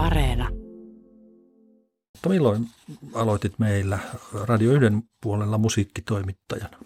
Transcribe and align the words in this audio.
Areena. 0.00 0.48
Mutta 2.12 2.28
milloin 2.28 2.66
aloitit 3.14 3.58
meillä 3.58 3.98
Radio 4.44 4.72
1 4.72 4.88
puolella 5.22 5.58
musiikkitoimittajana? 5.58 6.78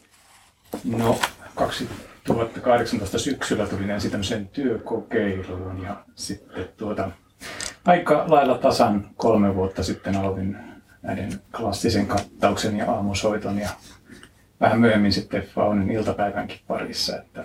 No 0.85 1.21
2018 1.55 3.19
syksyllä 3.19 3.67
tulin 3.67 3.91
ensin 3.91 4.11
tämmöiseen 4.11 4.49
työkokeiluun 4.49 5.83
ja 5.83 6.05
sitten 6.15 6.69
tuota, 6.77 7.11
aika 7.85 8.25
lailla 8.29 8.59
tasan 8.59 9.11
kolme 9.17 9.55
vuotta 9.55 9.83
sitten 9.83 10.17
aloitin 10.17 10.57
näiden 11.03 11.41
klassisen 11.57 12.07
kattauksen 12.07 12.77
ja 12.77 12.93
aamusoiton 12.93 13.59
ja 13.59 13.69
vähän 14.61 14.81
myöhemmin 14.81 15.13
sitten 15.13 15.43
Faunin 15.43 15.91
iltapäivänkin 15.91 16.61
parissa, 16.67 17.17
että 17.17 17.45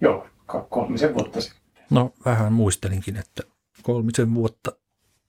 joo, 0.00 0.26
kolmisen 0.68 1.14
vuotta 1.14 1.40
sitten. 1.40 1.60
No 1.90 2.12
vähän 2.24 2.52
muistelinkin, 2.52 3.16
että 3.16 3.42
kolmisen 3.82 4.34
vuotta 4.34 4.79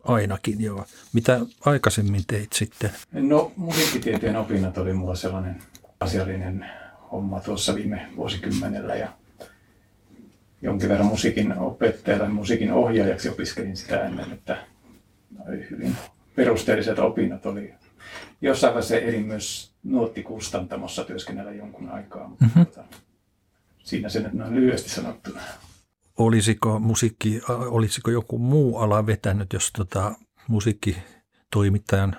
ainakin 0.04 0.62
joo. 0.62 0.86
Mitä 1.14 1.40
aikaisemmin 1.66 2.24
teit 2.28 2.54
sitten? 2.54 2.92
No 3.12 3.52
musiikkitieteen 3.56 4.36
opinnot 4.36 4.78
oli 4.78 4.94
mulla 4.94 5.16
sellainen 5.16 5.64
asiallinen 6.00 6.66
homma 7.12 7.40
tuossa 7.40 7.76
viime 7.76 8.08
vuosikymmenellä 8.16 8.96
ja 8.96 9.14
jonkin 10.62 10.90
verran 10.90 11.08
musiikin 11.08 11.58
opettajalla 11.58 12.26
ja 12.26 12.30
musiikin 12.30 12.72
ohjaajaksi 12.72 13.30
opiskelin 13.30 13.78
sitä 13.78 14.06
ennen, 14.06 14.32
että 14.32 14.58
hyvin 15.70 15.96
perusteelliset 16.36 17.00
opinnot 17.00 17.46
oli. 17.46 17.74
Jossain 18.42 18.74
vaiheessa 18.74 18.96
ehdin 18.96 19.26
myös 19.26 19.72
nuottikustantamossa 19.84 21.04
työskennellä 21.04 21.52
jonkun 21.52 21.90
aikaa, 21.90 22.28
mutta 22.28 22.46
mm-hmm. 22.46 22.66
tuota, 22.66 22.84
siinä 23.84 24.10
se 24.10 24.20
nyt 24.20 24.34
noin 24.34 24.56
lyhyesti 24.56 24.90
sanottuna. 24.90 25.42
Olisiko 26.22 26.80
musiikki, 26.80 27.42
olisiko 27.50 28.12
joku 28.12 28.38
muu 28.38 28.78
ala 28.78 29.06
vetänyt, 29.06 29.54
jos 29.54 29.72
tota, 29.72 30.16
musiikkitoimittajan 30.48 32.18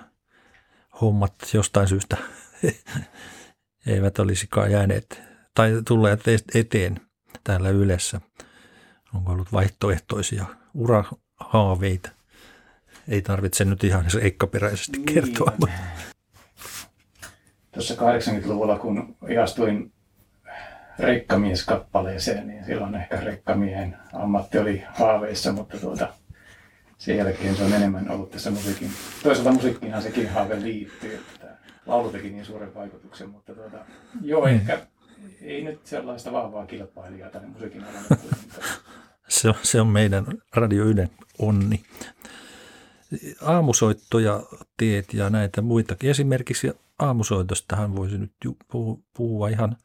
hommat 1.01 1.33
jostain 1.53 1.87
syystä 1.87 2.17
eivät 3.87 4.19
olisikaan 4.19 4.71
jääneet 4.71 5.21
tai 5.55 5.81
tulleet 5.87 6.19
eteen 6.55 7.01
täällä 7.43 7.69
Ylessä? 7.69 8.21
Onko 9.15 9.31
ollut 9.31 9.53
vaihtoehtoisia 9.53 10.45
urahaaveita? 10.73 12.09
Ei 13.07 13.21
tarvitse 13.21 13.65
nyt 13.65 13.83
ihan 13.83 14.09
seikkaperäisesti 14.09 14.97
niin. 14.97 15.05
kertoa. 15.05 15.53
Mutta. 15.59 15.75
Tuossa 17.71 17.93
80-luvulla, 17.95 18.79
kun 18.79 19.15
ihastuin 19.29 19.92
rekkamieskappaleeseen, 20.99 22.47
niin 22.47 22.65
silloin 22.65 22.95
ehkä 22.95 23.19
rekkamiehen 23.19 23.97
ammatti 24.13 24.57
oli 24.57 24.83
haaveissa, 24.93 25.51
mutta 25.51 25.77
tuota, 25.77 26.07
sen 26.97 27.17
jälkeen 27.17 27.55
se 27.55 27.63
on 27.63 27.73
enemmän 27.73 28.11
ollut 28.11 28.31
tässä 28.31 28.51
musiikin. 28.51 28.91
Toisaalta 29.23 29.51
musiikkiinhan 29.51 30.01
sekin 30.01 30.29
haave 30.29 30.61
liittyy, 30.61 31.15
että 31.15 31.47
laulu 31.85 32.09
teki 32.09 32.29
niin 32.29 32.45
suuren 32.45 32.73
vaikutuksen, 32.75 33.29
mutta 33.29 33.55
tuota, 33.55 33.77
joo, 34.21 34.45
mm. 34.45 34.53
ehkä 34.53 34.79
ei 35.41 35.63
nyt 35.63 35.85
sellaista 35.85 36.31
vahvaa 36.31 36.65
kilpailijaa 36.65 37.29
tänne 37.29 37.47
musiikin 37.47 37.83
alalle 37.83 38.17
se, 39.33 39.49
on, 39.49 39.55
se 39.63 39.81
on 39.81 39.87
meidän 39.87 40.25
Radio 40.55 40.83
Ylen 40.83 41.09
onni. 41.39 41.83
Aamusoittoja 43.41 44.43
teet 44.77 45.13
ja 45.13 45.29
näitä 45.29 45.61
muitakin. 45.61 46.09
Esimerkiksi 46.09 46.71
aamusoitostahan 46.99 47.95
voisi 47.95 48.17
nyt 48.17 48.31
puhua 49.17 49.49
ihan 49.49 49.77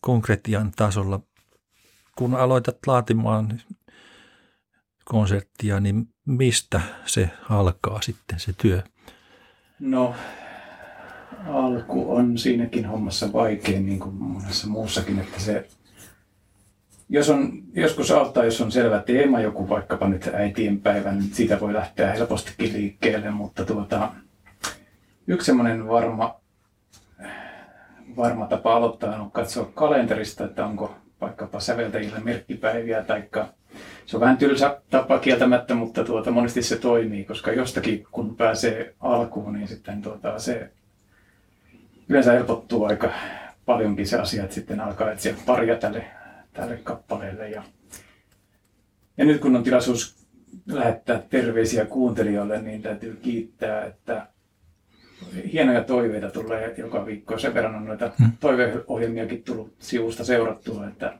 konkretian 0.00 0.72
tasolla. 0.76 1.20
Kun 2.16 2.34
aloitat 2.34 2.78
laatimaan 2.86 3.60
konserttia, 5.04 5.80
niin 5.80 6.08
mistä 6.26 6.80
se 7.04 7.30
alkaa 7.50 8.02
sitten 8.02 8.40
se 8.40 8.52
työ? 8.62 8.82
No 9.80 10.14
alku 11.46 12.14
on 12.14 12.38
siinäkin 12.38 12.86
hommassa 12.86 13.32
vaikein, 13.32 13.86
niin 13.86 14.00
kuin 14.00 14.14
monessa 14.14 14.68
muussakin, 14.68 15.18
että 15.18 15.40
se, 15.40 15.68
jos 17.08 17.30
on, 17.30 17.52
joskus 17.72 18.10
auttaa, 18.10 18.44
jos 18.44 18.60
on 18.60 18.72
selvä 18.72 19.02
teema, 19.02 19.40
joku 19.40 19.68
vaikkapa 19.68 20.08
nyt 20.08 20.30
äitienpäivä, 20.34 21.12
niin 21.12 21.34
siitä 21.34 21.60
voi 21.60 21.72
lähteä 21.72 22.12
helpostikin 22.12 22.72
liikkeelle, 22.72 23.30
mutta 23.30 23.64
tuota, 23.64 24.12
yksi 25.26 25.46
semmoinen 25.46 25.88
varma, 25.88 26.40
varma 28.18 28.46
tapa 28.46 28.76
aloittaa 28.76 29.22
on 29.22 29.30
katsoa 29.30 29.70
kalenterista, 29.74 30.44
että 30.44 30.66
onko 30.66 30.94
vaikkapa 31.20 31.60
säveltäjillä 31.60 32.20
merkkipäiviä, 32.20 33.02
taikka 33.02 33.48
se 34.06 34.16
on 34.16 34.20
vähän 34.20 34.36
tylsä 34.36 34.80
tapa 34.90 35.18
kieltämättä, 35.18 35.74
mutta 35.74 36.04
tuota, 36.04 36.30
monesti 36.30 36.62
se 36.62 36.76
toimii, 36.76 37.24
koska 37.24 37.52
jostakin 37.52 38.06
kun 38.10 38.36
pääsee 38.36 38.94
alkuun, 39.00 39.52
niin 39.52 39.68
sitten 39.68 40.02
tuota, 40.02 40.38
se 40.38 40.70
yleensä 42.08 42.32
helpottuu 42.32 42.84
aika 42.84 43.10
paljonkin 43.66 44.06
se 44.06 44.18
asia, 44.18 44.42
että 44.42 44.54
sitten 44.54 44.80
alkaa 44.80 45.12
etsiä 45.12 45.34
paria 45.46 45.76
tälle, 45.76 46.04
tälle 46.52 46.76
kappaleelle. 46.76 47.50
Ja, 47.50 47.62
ja 49.16 49.24
nyt 49.24 49.40
kun 49.40 49.56
on 49.56 49.62
tilaisuus 49.62 50.26
lähettää 50.66 51.22
terveisiä 51.30 51.84
kuuntelijoille, 51.84 52.62
niin 52.62 52.82
täytyy 52.82 53.18
kiittää, 53.22 53.84
että 53.84 54.26
hienoja 55.52 55.84
toiveita 55.84 56.30
tulee 56.30 56.74
joka 56.78 57.06
viikko. 57.06 57.38
Sen 57.38 57.54
verran 57.54 57.74
on 57.74 57.84
noita 57.84 58.12
hmm. 58.18 58.32
toiveohjelmiakin 58.40 59.42
tullut 59.42 59.74
sivusta 59.78 60.24
seurattua, 60.24 60.88
että, 60.88 61.18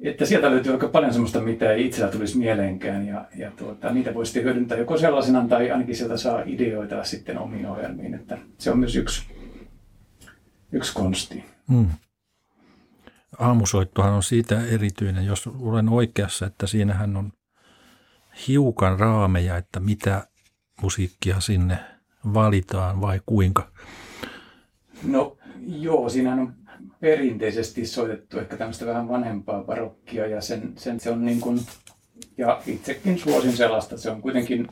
että 0.00 0.26
sieltä 0.26 0.50
löytyy 0.50 0.72
aika 0.72 0.88
paljon 0.88 1.12
sellaista, 1.12 1.40
mitä 1.40 1.72
ei 1.72 1.86
itsellä 1.86 2.10
tulisi 2.10 2.38
mieleenkään. 2.38 3.06
Ja, 3.06 3.24
ja 3.36 3.50
tuota, 3.50 3.92
niitä 3.92 4.14
voi 4.14 4.26
sitten 4.26 4.44
hyödyntää 4.44 4.78
joko 4.78 4.98
sellaisena 4.98 5.48
tai 5.48 5.70
ainakin 5.70 5.96
sieltä 5.96 6.16
saa 6.16 6.42
ideoita 6.46 7.04
sitten 7.04 7.38
omiin 7.38 7.66
ohjelmiin. 7.66 8.14
Että 8.14 8.38
se 8.58 8.70
on 8.70 8.78
myös 8.78 8.96
yksi, 8.96 9.22
yksi 10.72 10.94
konsti. 10.94 11.44
Hmm. 11.68 11.88
Aamusoittohan 13.38 14.12
on 14.12 14.22
siitä 14.22 14.66
erityinen, 14.66 15.26
jos 15.26 15.46
olen 15.46 15.88
oikeassa, 15.88 16.46
että 16.46 16.66
siinähän 16.66 17.16
on 17.16 17.32
hiukan 18.48 18.98
raameja, 18.98 19.56
että 19.56 19.80
mitä 19.80 20.26
musiikkia 20.82 21.40
sinne 21.40 21.93
valitaan 22.34 23.00
vai 23.00 23.20
kuinka? 23.26 23.68
No 25.02 25.36
joo, 25.66 26.08
siinä 26.08 26.32
on 26.32 26.52
perinteisesti 27.00 27.86
soitettu 27.86 28.38
ehkä 28.38 28.56
tämmöistä 28.56 28.86
vähän 28.86 29.08
vanhempaa 29.08 29.64
barokkia 29.64 30.26
ja 30.26 30.40
sen, 30.40 30.72
sen 30.76 31.00
se 31.00 31.10
on 31.10 31.24
niin 31.24 31.40
kuin, 31.40 31.60
ja 32.38 32.62
itsekin 32.66 33.18
suosin 33.18 33.56
sellaista, 33.56 33.98
se 33.98 34.10
on 34.10 34.22
kuitenkin, 34.22 34.68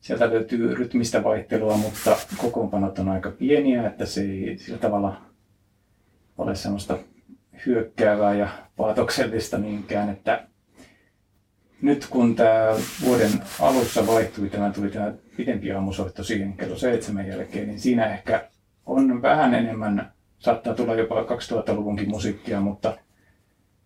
sieltä 0.00 0.30
löytyy 0.30 0.74
rytmistä 0.74 1.24
vaihtelua, 1.24 1.76
mutta 1.76 2.16
kokoonpanot 2.36 2.98
on 2.98 3.08
aika 3.08 3.30
pieniä, 3.30 3.86
että 3.86 4.06
se 4.06 4.20
ei 4.22 4.58
sillä 4.58 4.78
tavalla 4.78 5.20
ole 6.38 6.54
semmoista 6.54 6.98
hyökkäävää 7.66 8.34
ja 8.34 8.48
paatoksellista 8.76 9.58
niinkään, 9.58 10.10
että 10.10 10.48
nyt 11.82 12.06
kun 12.10 12.36
tämä 12.36 12.74
vuoden 13.04 13.30
alussa 13.60 14.06
vaihtui, 14.06 14.50
tämä 14.50 14.70
tuli 14.70 14.90
tämä 14.90 15.12
pitempi 15.36 15.72
aamusoitto 15.72 16.24
siihen 16.24 16.56
kello 16.56 16.76
seitsemän 16.76 17.28
jälkeen, 17.28 17.68
niin 17.68 17.80
siinä 17.80 18.06
ehkä 18.14 18.48
on 18.86 19.22
vähän 19.22 19.54
enemmän, 19.54 20.12
saattaa 20.38 20.74
tulla 20.74 20.94
jopa 20.94 21.22
2000-luvunkin 21.22 22.08
musiikkia, 22.08 22.60
mutta 22.60 22.98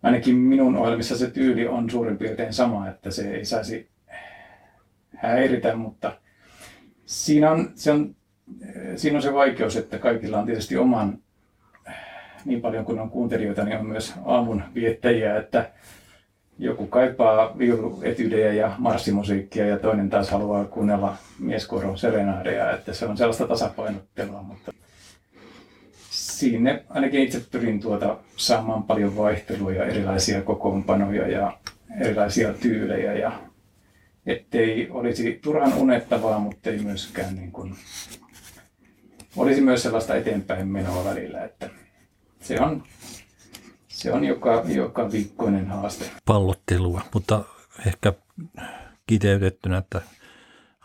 ainakin 0.02 0.36
minun 0.36 0.76
ohjelmissa 0.76 1.18
se 1.18 1.30
tyyli 1.30 1.68
on 1.68 1.90
suurin 1.90 2.18
piirtein 2.18 2.52
sama, 2.52 2.88
että 2.88 3.10
se 3.10 3.30
ei 3.30 3.44
saisi 3.44 3.88
häiritä, 5.16 5.76
mutta 5.76 6.16
siinä 7.06 7.50
on 7.50 7.70
se, 7.74 7.92
on, 7.92 8.16
siinä 8.96 9.16
on 9.16 9.22
se 9.22 9.32
vaikeus, 9.32 9.76
että 9.76 9.98
kaikilla 9.98 10.38
on 10.38 10.46
tietysti 10.46 10.76
oman, 10.76 11.18
niin 12.44 12.60
paljon 12.60 12.84
kuin 12.84 13.00
on 13.00 13.10
kuuntelijoita, 13.10 13.64
niin 13.64 13.78
on 13.78 13.86
myös 13.86 14.14
aamun 14.24 14.62
viettäjiä, 14.74 15.36
että 15.36 15.70
joku 16.62 16.86
kaipaa 16.86 17.58
viuluetydejä 17.58 18.52
ja 18.52 18.74
marssimusiikkia 18.78 19.66
ja 19.66 19.78
toinen 19.78 20.10
taas 20.10 20.30
haluaa 20.30 20.64
kuunnella 20.64 21.16
mieskuoron 21.38 21.98
serenaadeja, 21.98 22.72
että 22.72 22.92
se 22.92 23.06
on 23.06 23.16
sellaista 23.16 23.46
tasapainottelua, 23.48 24.42
mutta 24.42 24.72
sinne 26.10 26.84
ainakin 26.88 27.20
itse 27.20 27.42
pyrin 27.50 27.80
tuota 27.80 28.16
saamaan 28.36 28.82
paljon 28.82 29.16
vaihtelua 29.16 29.72
erilaisia 29.72 30.42
kokoonpanoja 30.42 31.28
ja 31.28 31.58
erilaisia 32.00 32.54
tyylejä 32.54 33.12
ja 33.12 33.32
ettei 34.26 34.88
olisi 34.90 35.38
turhan 35.42 35.74
unettavaa, 35.74 36.38
mutta 36.38 36.70
ei 36.70 36.78
myöskään 36.78 37.34
niin 37.36 37.52
kuin, 37.52 37.74
olisi 39.36 39.60
myös 39.60 39.82
sellaista 39.82 40.14
eteenpäin 40.14 40.68
menoa 40.68 41.04
välillä, 41.04 41.44
että 41.44 41.70
se 42.40 42.60
on 42.60 42.82
se 44.02 44.12
on 44.12 44.24
joka, 44.24 44.62
joka 44.66 45.12
viikkoinen 45.12 45.66
haaste. 45.66 46.10
Pallottelua, 46.24 47.02
mutta 47.14 47.44
ehkä 47.86 48.12
kiteytettynä, 49.06 49.78
että 49.78 50.00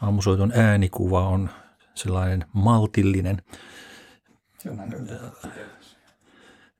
aamusoiton 0.02 0.52
äänikuva 0.56 1.28
on 1.28 1.50
sellainen 1.96 2.46
maltillinen. 2.54 3.42
Se 4.60 4.70
on 4.70 4.80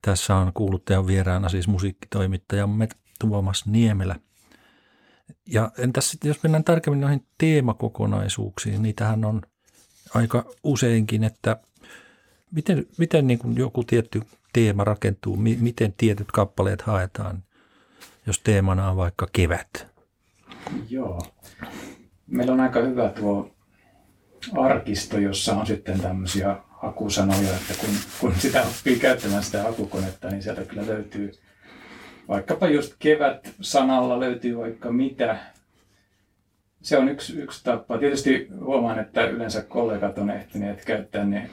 Tässä 0.02 0.36
on 0.36 0.52
kuuluttajan 0.54 1.06
vieraana 1.06 1.48
siis 1.48 1.68
musiikkitoimittajamme 1.68 2.88
Tuomas 3.20 3.66
Niemelä. 3.66 4.16
Ja 5.46 5.70
entäs 5.78 6.10
sitten, 6.10 6.28
jos 6.28 6.42
mennään 6.42 6.64
tarkemmin 6.64 7.00
noihin 7.00 7.26
teemakokonaisuuksiin, 7.38 8.82
niitähän 8.82 9.24
on 9.24 9.42
aika 10.14 10.44
useinkin, 10.64 11.24
että 11.24 11.56
miten, 12.50 12.86
miten 12.98 13.26
niin 13.26 13.38
kuin 13.38 13.56
joku 13.56 13.84
tietty 13.84 14.22
teema 14.52 14.84
rakentuu, 14.84 15.36
mi, 15.36 15.58
miten 15.60 15.94
tietyt 15.96 16.32
kappaleet 16.32 16.82
haetaan, 16.82 17.42
jos 18.26 18.40
teemana 18.40 18.90
on 18.90 18.96
vaikka 18.96 19.26
kevät? 19.32 19.86
Joo. 20.90 21.20
Meillä 22.26 22.52
on 22.52 22.60
aika 22.60 22.80
hyvä 22.80 23.08
tuo 23.08 23.50
arkisto, 24.58 25.18
jossa 25.18 25.56
on 25.56 25.66
sitten 25.66 26.00
tämmöisiä 26.00 26.56
hakusanoja, 26.68 27.56
että 27.56 27.74
kun, 27.80 27.90
kun 28.20 28.34
sitä 28.38 28.62
oppii 28.62 28.98
käyttämään 28.98 29.42
sitä 29.42 29.62
hakukonetta, 29.62 30.30
niin 30.30 30.42
sieltä 30.42 30.64
kyllä 30.64 30.86
löytyy 30.86 31.32
vaikkapa 32.28 32.68
just 32.68 32.94
kevät-sanalla 32.98 34.20
löytyy 34.20 34.58
vaikka 34.58 34.92
mitä. 34.92 35.38
Se 36.82 36.98
on 36.98 37.08
yksi, 37.08 37.38
yksi 37.38 37.64
tapa. 37.64 37.98
Tietysti 37.98 38.48
huomaan, 38.60 38.98
että 38.98 39.26
yleensä 39.26 39.62
kollegat 39.62 40.18
on 40.18 40.30
ehtineet 40.30 40.84
käyttää 40.84 41.24
ne, 41.24 41.50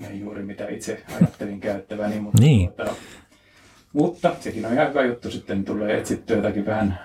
ne 0.00 0.14
juuri 0.14 0.42
mitä 0.42 0.68
itse 0.68 1.02
ajattelin 1.16 1.60
käyttäväni. 1.60 2.20
Mutta, 2.20 2.42
niin. 2.42 2.72
Tuota, 2.72 2.94
mutta 3.92 4.34
sekin 4.40 4.66
on 4.66 4.72
ihan 4.72 4.88
hyvä 4.88 5.04
juttu, 5.04 5.30
sitten 5.30 5.64
tulee 5.64 5.98
etsittyä 5.98 6.36
jotakin 6.36 6.66
vähän, 6.66 6.98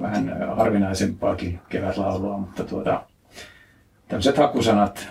vähän 0.00 0.56
harvinaisempaakin 0.56 1.60
kevätlaulua, 1.68 2.38
mutta 2.38 2.64
tuota, 2.64 3.02
tämmöiset 4.08 4.36
hakusanat 4.36 5.08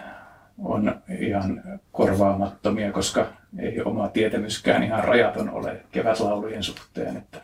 on 0.58 1.02
ihan 1.20 1.64
korvaamattomia, 1.92 2.92
koska 2.92 3.28
ei 3.60 3.82
oma 3.82 4.08
tietämyskään 4.08 4.84
ihan 4.84 5.04
rajaton 5.04 5.50
ole 5.50 5.86
kevätlaulujen 5.92 6.64
suhteen, 6.64 7.18
että 7.18 7.42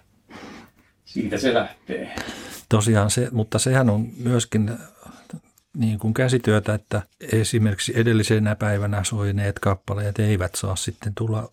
siitä 1.05 1.37
se 1.37 1.53
lähtee. 1.53 2.15
Tosiaan 2.69 3.09
se, 3.09 3.27
mutta 3.31 3.59
sehän 3.59 3.89
on 3.89 4.07
myöskin 4.23 4.71
niin 5.77 5.99
kuin 5.99 6.13
käsityötä, 6.13 6.73
että 6.73 7.01
esimerkiksi 7.31 7.93
edellisenä 7.95 8.55
päivänä 8.55 9.03
soineet 9.03 9.59
kappaleet 9.59 10.19
eivät 10.19 10.55
saa 10.55 10.75
sitten 10.75 11.15
tulla 11.15 11.49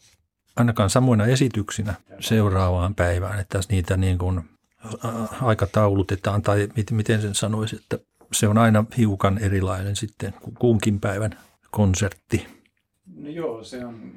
ainakaan 0.57 0.91
samoina 0.91 1.27
esityksinä 1.27 1.95
seuraavaan 2.21 2.95
päivään, 2.95 3.41
että 3.41 3.61
niitä 3.69 3.97
niin 3.97 4.19
kuin 4.19 4.41
aikataulutetaan 5.43 6.43
tai 6.43 6.69
miten 6.91 7.23
sen 7.23 7.35
sanoisi, 7.35 7.77
että 7.77 7.99
se 8.33 8.49
on 8.49 8.59
aina 8.59 8.85
hiukan 8.99 9.39
erilainen 9.39 9.97
sitten 9.97 10.35
kunkin 10.59 11.01
päivän 11.01 11.39
konsertti. 11.71 12.47
No 13.17 13.29
joo, 13.29 13.65
se 13.65 13.85
on 13.85 14.13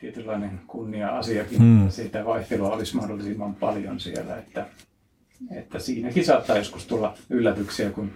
tietynlainen 0.00 0.60
kunnia-asiakin, 0.66 1.58
hmm. 1.58 1.82
että 1.82 1.94
siitä 1.94 2.24
vaihtelua 2.24 2.70
olisi 2.70 2.96
mahdollisimman 2.96 3.54
paljon 3.54 4.00
siellä, 4.00 4.36
että, 4.36 4.66
että 5.56 5.78
siinäkin 5.78 6.24
saattaa 6.24 6.56
joskus 6.56 6.86
tulla 6.86 7.14
yllätyksiä, 7.30 7.90
kun 7.90 8.12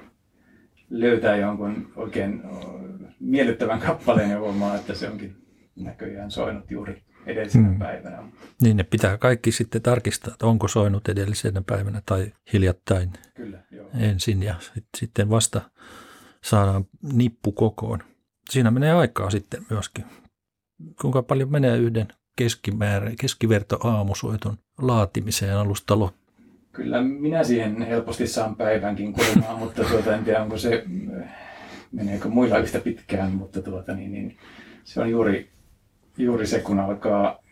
löytää 0.91 1.37
jonkun 1.37 1.93
oikein 1.97 2.43
miellyttävän 3.21 3.81
kappaleen 3.81 4.31
ja 4.31 4.39
huomaa, 4.39 4.77
että 4.77 4.95
se 4.95 5.09
onkin 5.09 5.37
näköjään 5.77 6.31
soinut 6.31 6.71
juuri 6.71 7.03
edellisenä 7.27 7.69
hmm. 7.69 7.79
päivänä. 7.79 8.23
Niin, 8.63 8.77
ne 8.77 8.85
pitää 8.85 9.19
kaikki 9.19 9.53
sitten 9.53 9.83
tarkistaa, 9.83 10.33
että 10.33 10.47
onko 10.47 10.69
soinut 10.69 11.09
edellisenä 11.09 11.63
päivänä 11.67 12.03
tai 12.07 12.33
hiljattain 12.53 13.13
Kyllä, 13.35 13.59
joo. 13.71 13.91
ensin 13.95 14.43
ja 14.43 14.55
sitten 14.97 15.31
vasta 15.31 15.61
saadaan 16.45 16.85
nippu 17.13 17.53
kokoon. 17.53 18.03
Siinä 18.51 18.71
menee 18.71 18.93
aikaa 18.93 19.31
sitten 19.31 19.67
myöskin. 19.71 20.05
Kuinka 21.01 21.23
paljon 21.23 21.51
menee 21.51 21.79
yhden 21.79 22.09
keskimäärä, 22.37 23.13
keskiverto 23.21 23.79
aamusoiton 23.85 24.59
laatimiseen 24.79 25.57
alusta 25.57 25.99
Kyllä 26.73 27.03
minä 27.03 27.45
siihen 27.45 27.83
helposti 27.83 28.27
saan 28.27 28.57
päivänkin 28.57 29.13
kulumaan, 29.13 29.59
mutta 29.65 29.85
tuota, 29.85 30.15
en 30.15 30.25
tiedä 30.25 30.43
onko 30.43 30.59
se, 30.59 30.85
meneekö 31.93 32.29
muilla 32.29 32.59
yhtä 32.59 32.81
pitkään, 32.81 33.33
mutta 33.33 33.63
tuota, 33.63 33.95
niin, 33.95 34.13
niin, 34.13 34.37
se 34.85 35.01
on 35.01 35.11
juuri 35.11 35.51
juuri 36.19 36.47
se, 36.47 36.61
kun 36.61 36.81
alkaa 36.81 37.43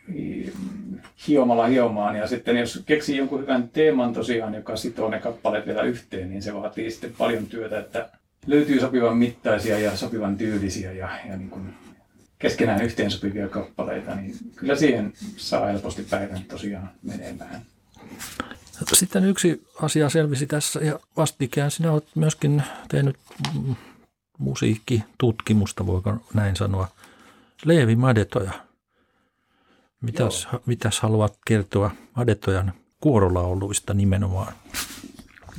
hiomalla 1.27 1.67
hiomaan. 1.67 2.15
Ja 2.15 2.27
sitten 2.27 2.57
jos 2.57 2.83
keksii 2.85 3.17
jonkun 3.17 3.41
hyvän 3.41 3.69
teeman 3.69 4.13
tosiaan, 4.13 4.53
joka 4.53 4.75
sitoo 4.75 5.09
ne 5.09 5.19
kappaleet 5.19 5.65
vielä 5.65 5.83
yhteen, 5.83 6.29
niin 6.29 6.41
se 6.41 6.53
vaatii 6.53 6.91
sitten 6.91 7.13
paljon 7.17 7.45
työtä, 7.45 7.79
että 7.79 8.09
löytyy 8.47 8.79
sopivan 8.79 9.17
mittaisia 9.17 9.79
ja 9.79 9.95
sopivan 9.95 10.37
tyylisiä 10.37 10.91
ja, 10.91 11.09
ja 11.29 11.37
niin 11.37 11.49
kuin 11.49 11.73
keskenään 12.39 12.81
yhteensopivia 12.81 13.47
kappaleita, 13.47 14.15
niin 14.15 14.35
kyllä 14.55 14.75
siihen 14.75 15.13
saa 15.37 15.65
helposti 15.65 16.03
päivän 16.09 16.41
tosiaan 16.47 16.89
menemään. 17.03 17.61
Sitten 18.93 19.25
yksi 19.25 19.67
asia 19.81 20.09
selvisi 20.09 20.47
tässä 20.47 20.79
ja 20.79 20.99
vastikään 21.17 21.71
sinä 21.71 21.91
olet 21.91 22.07
myöskin 22.15 22.63
tehnyt 22.89 23.15
musiikkitutkimusta, 24.37 25.85
voiko 25.85 26.17
näin 26.33 26.55
sanoa. 26.55 26.87
Leevi 27.65 27.95
Madetoja. 27.95 28.51
Mitäs, 30.01 30.47
mitäs 30.65 30.99
haluat 30.99 31.37
kertoa 31.47 31.91
Madetojan 32.15 32.73
kuorolauluista 33.01 33.93
nimenomaan? 33.93 34.53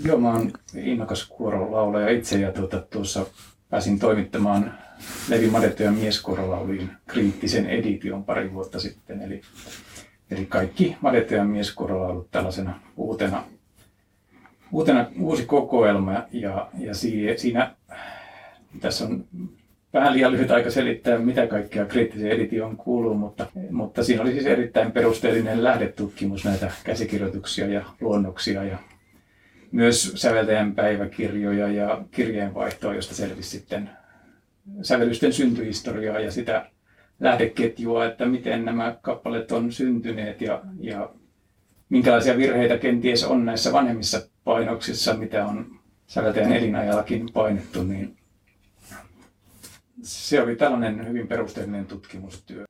Joo, 0.04 0.18
mä 0.18 0.32
oon 0.32 0.52
innokas 0.74 1.24
kuorolaulaja 1.24 2.10
itse 2.10 2.40
ja 2.40 2.52
tuota, 2.52 2.80
tuossa 2.80 3.26
pääsin 3.70 3.98
toimittamaan 3.98 4.78
Levi 5.28 5.50
Madetojan 5.50 5.94
mieskuorolaulujen 5.94 6.96
kriittisen 7.06 7.66
edition 7.66 8.24
pari 8.24 8.52
vuotta 8.52 8.80
sitten. 8.80 9.22
Eli, 9.22 9.42
eli 10.30 10.46
kaikki 10.46 10.96
Madetojan 11.00 11.46
mieskuorolaulut 11.46 12.30
tällaisena 12.30 12.80
uutena, 12.96 13.44
uutena 14.72 15.06
uusi 15.20 15.44
kokoelma 15.44 16.22
ja, 16.32 16.68
ja 16.78 16.94
siinä 17.36 17.74
tässä 18.80 19.04
on 19.04 19.24
vähän 19.94 20.12
liian 20.12 20.32
lyhyt 20.32 20.50
aika 20.50 20.70
selittää, 20.70 21.18
mitä 21.18 21.46
kaikkea 21.46 21.84
kriittiseen 21.86 22.32
editioon 22.32 22.76
kuuluu, 22.76 23.14
mutta, 23.14 23.46
mutta 23.70 24.04
siinä 24.04 24.22
oli 24.22 24.32
siis 24.32 24.46
erittäin 24.46 24.92
perusteellinen 24.92 25.64
lähdetutkimus 25.64 26.44
näitä 26.44 26.70
käsikirjoituksia 26.84 27.66
ja 27.66 27.84
luonnoksia 28.00 28.64
ja 28.64 28.78
myös 29.72 30.12
säveltäjän 30.16 30.74
päiväkirjoja 30.74 31.68
ja 31.68 32.02
kirjeenvaihtoa, 32.10 32.94
josta 32.94 33.14
selvisi 33.14 33.50
sitten 33.50 33.90
sävellysten 34.82 35.32
syntyhistoriaa 35.32 36.20
ja 36.20 36.30
sitä 36.30 36.70
lähdeketjua, 37.20 38.04
että 38.04 38.26
miten 38.26 38.64
nämä 38.64 38.96
kappaleet 39.02 39.52
on 39.52 39.72
syntyneet 39.72 40.40
ja, 40.40 40.62
ja 40.80 41.10
minkälaisia 41.88 42.36
virheitä 42.36 42.78
kenties 42.78 43.24
on 43.24 43.44
näissä 43.44 43.72
vanhemmissa 43.72 44.28
painoksissa, 44.44 45.14
mitä 45.14 45.46
on 45.46 45.80
säveltäjän 46.06 46.52
elinajallakin 46.52 47.32
painettu, 47.32 47.82
niin 47.82 48.16
se 50.02 50.42
oli 50.42 50.56
tällainen 50.56 51.08
hyvin 51.08 51.28
perusteellinen 51.28 51.86
tutkimustyö. 51.86 52.64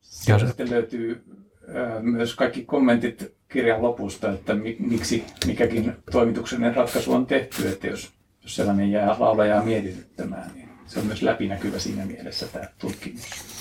Sieltä 0.00 0.46
sitten 0.46 0.70
löytyy 0.70 1.24
myös 2.00 2.34
kaikki 2.34 2.64
kommentit 2.64 3.34
kirjan 3.48 3.82
lopusta, 3.82 4.32
että 4.32 4.54
miksi 4.78 5.24
mikäkin 5.46 5.92
toimituksellinen 6.12 6.76
ratkaisu 6.76 7.12
on 7.12 7.26
tehty, 7.26 7.68
että 7.68 7.86
jos, 7.86 8.12
jos 8.42 8.56
sellainen 8.56 8.90
jää 8.90 9.16
laulajaa 9.18 9.64
mietityttämään, 9.64 10.50
niin 10.54 10.69
se 10.90 10.98
on 11.00 11.06
myös 11.06 11.22
läpinäkyvä 11.22 11.78
siinä 11.78 12.06
mielessä 12.06 12.46
tämä 12.46 12.64
tutkimus. 12.78 13.60